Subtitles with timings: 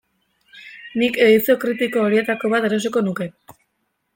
[1.01, 3.29] Nik edizio kritiko horietako bat erosiko nuke.